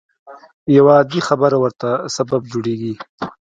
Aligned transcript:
يوه 0.75 0.91
عادي 0.97 1.19
خبره 1.27 1.57
ورته 1.63 1.89
سبب 2.17 2.41
جوړېږي. 2.51 2.93